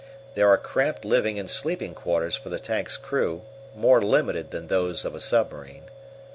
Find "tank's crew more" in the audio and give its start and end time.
2.57-4.01